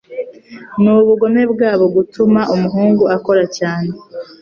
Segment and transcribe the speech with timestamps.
[0.81, 3.91] Nubugome bwabo gutuma umuhungu akora cyane.